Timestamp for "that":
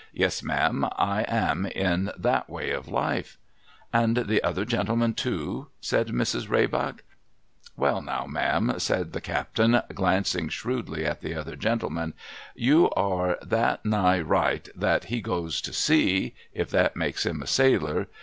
2.17-2.49, 13.43-13.85, 14.75-15.03, 16.71-16.95